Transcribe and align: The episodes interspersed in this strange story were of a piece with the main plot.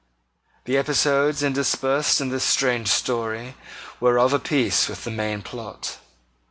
The 0.65 0.77
episodes 0.77 1.43
interspersed 1.43 2.19
in 2.21 2.29
this 2.29 2.43
strange 2.43 2.87
story 2.87 3.53
were 3.99 4.17
of 4.17 4.33
a 4.33 4.39
piece 4.39 4.89
with 4.89 5.03
the 5.03 5.11
main 5.11 5.43
plot. 5.43 5.99